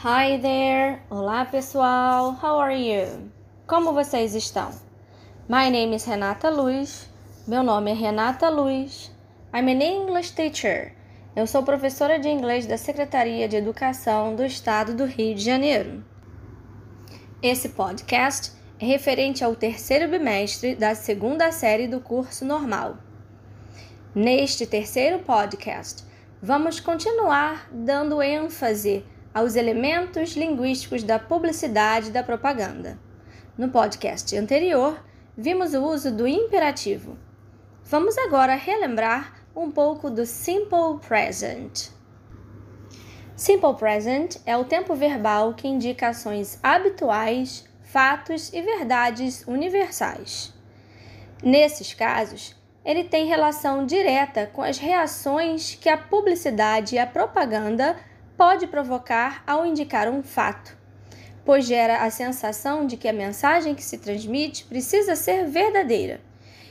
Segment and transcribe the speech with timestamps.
[0.00, 1.00] Hi there!
[1.10, 2.38] Olá pessoal!
[2.40, 3.32] How are you?
[3.66, 4.70] Como vocês estão?
[5.48, 7.08] My name is Renata Luz.
[7.48, 9.10] Meu nome é Renata Luz.
[9.52, 10.94] I'm an English teacher.
[11.34, 16.04] Eu sou professora de inglês da Secretaria de Educação do Estado do Rio de Janeiro.
[17.42, 22.98] Esse podcast é referente ao terceiro bimestre da segunda série do curso normal.
[24.14, 26.04] Neste terceiro podcast,
[26.40, 32.98] vamos continuar dando ênfase aos elementos linguísticos da publicidade e da propaganda.
[33.56, 35.02] No podcast anterior,
[35.36, 37.18] vimos o uso do imperativo.
[37.84, 41.90] Vamos agora relembrar um pouco do simple present.
[43.34, 50.52] Simple present é o tempo verbal que indica ações habituais, fatos e verdades universais.
[51.42, 57.96] Nesses casos, ele tem relação direta com as reações que a publicidade e a propaganda
[58.38, 60.78] pode provocar ao indicar um fato,
[61.44, 66.20] pois gera a sensação de que a mensagem que se transmite precisa ser verdadeira,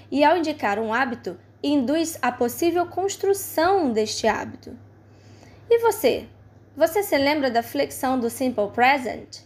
[0.10, 4.78] e ao indicar um hábito, induz a possível construção deste hábito.
[5.70, 6.26] E você?
[6.78, 9.40] Você se lembra da flexão do simple present?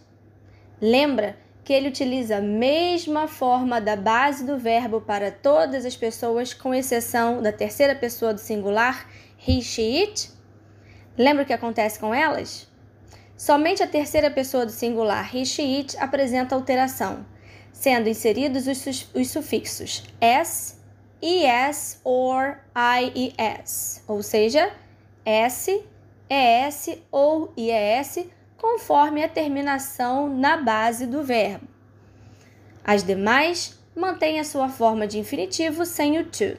[0.80, 6.54] Lembra que ele utiliza a mesma forma da base do verbo para todas as pessoas,
[6.54, 9.08] com exceção da terceira pessoa do singular,
[9.44, 10.31] he, she, it?
[11.16, 12.68] Lembra o que acontece com elas?
[13.36, 17.26] Somente a terceira pessoa do singular, he, she, it, apresenta alteração,
[17.72, 20.76] sendo inseridos os, os sufixos s,
[21.20, 24.72] es or ies, ou seja,
[25.24, 25.84] s
[26.32, 28.26] ES ou IES,
[28.56, 31.68] conforme a terminação na base do verbo.
[32.82, 36.56] As demais mantêm a sua forma de infinitivo sem o to.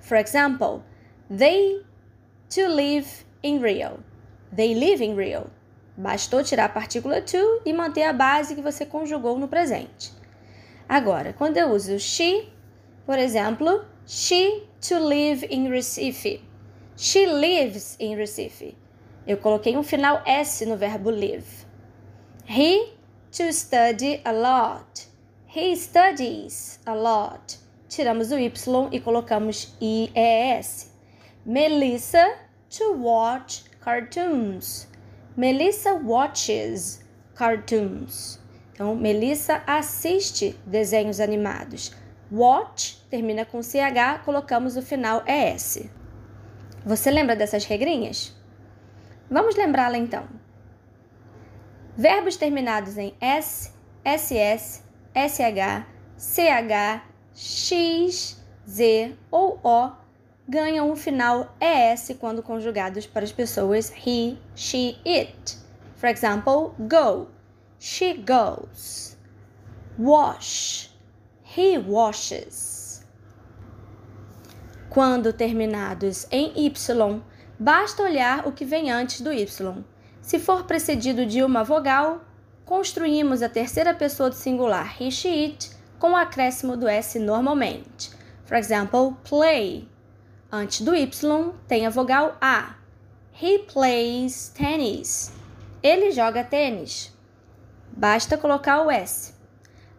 [0.00, 0.82] For example,
[1.28, 1.82] they
[2.50, 3.06] to live
[3.44, 4.00] in Rio.
[4.50, 5.50] They live in Rio.
[5.96, 10.12] Bastou tirar a partícula to e manter a base que você conjugou no presente.
[10.88, 12.48] Agora, quando eu uso she,
[13.06, 16.42] por exemplo, she to live in Recife.
[16.96, 18.76] She lives in Recife.
[19.26, 21.66] Eu coloquei um final S no verbo live.
[22.48, 22.92] He
[23.32, 25.06] to study a lot.
[25.46, 27.58] He studies a lot.
[27.88, 28.52] Tiramos o Y
[28.90, 30.92] e colocamos IES.
[31.46, 32.43] Melissa
[32.78, 34.88] to watch cartoons.
[35.36, 37.04] Melissa watches
[37.34, 38.40] cartoons.
[38.72, 41.92] Então, Melissa assiste desenhos animados.
[42.30, 45.88] Watch termina com CH, colocamos o final ES.
[46.84, 48.34] Você lembra dessas regrinhas?
[49.30, 50.26] Vamos lembrá-la então.
[51.96, 53.72] Verbos terminados em S,
[54.04, 54.82] SS,
[55.14, 55.86] SH,
[56.16, 57.02] CH,
[57.32, 60.03] X, Z ou O
[60.48, 65.56] ganham um final ES quando conjugados para as pessoas he, she, it.
[65.96, 67.28] For example, go.
[67.78, 69.16] She goes.
[69.98, 70.90] Wash.
[71.56, 73.04] He washes.
[74.90, 77.22] Quando terminados em Y,
[77.58, 79.84] Basta olhar o que vem antes do Y.
[80.20, 82.24] Se for precedido de uma vogal,
[82.64, 88.10] construímos a terceira pessoa do singular he, she, it com o acréscimo do S normalmente.
[88.44, 89.88] For example, play.
[90.56, 91.10] Antes do Y
[91.66, 92.76] tem a vogal A.
[93.42, 95.32] He plays tennis.
[95.82, 97.12] Ele joga tênis.
[97.90, 99.34] Basta colocar o S.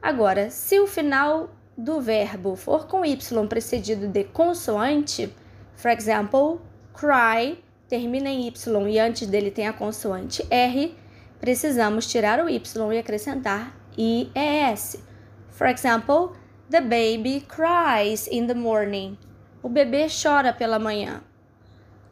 [0.02, 3.18] Agora, se o final do verbo for com Y
[3.50, 5.30] precedido de consoante,
[5.76, 6.62] for example,
[6.94, 8.54] cry termina em Y
[8.92, 10.96] e antes dele tem a consoante R,
[11.38, 12.62] precisamos tirar o Y
[12.94, 15.04] e acrescentar IES.
[15.50, 16.32] For example,
[16.70, 19.18] the baby cries in the morning.
[19.66, 21.24] O bebê chora pela manhã.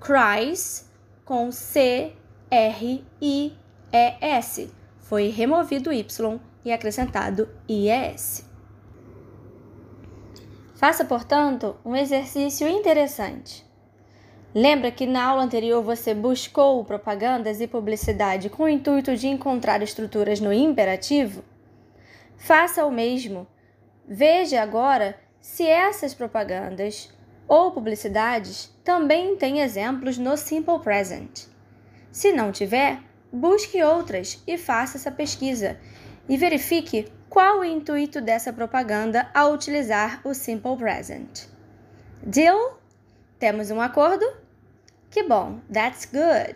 [0.02, 0.91] Cries
[1.24, 2.12] com C
[2.50, 3.53] R I
[3.91, 4.74] E S.
[4.97, 8.50] Foi removido o Y e acrescentado IES.
[10.74, 13.64] Faça, portanto, um exercício interessante.
[14.56, 19.84] Lembra que na aula anterior você buscou propagandas e publicidade com o intuito de encontrar
[19.84, 21.44] estruturas no imperativo?
[22.35, 23.46] Faça o mesmo.
[24.08, 27.14] Veja agora se essas propagandas
[27.47, 31.45] ou publicidades também têm exemplos no Simple Present.
[32.11, 32.99] Se não tiver,
[33.31, 35.78] busque outras e faça essa pesquisa
[36.29, 41.47] e verifique qual o intuito dessa propaganda ao utilizar o Simple Present.
[42.22, 42.79] Deal?
[43.40, 44.25] Temos um acordo?
[45.09, 46.55] Que bom, that's good.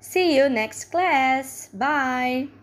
[0.00, 1.70] See you next class.
[1.72, 2.59] Bye.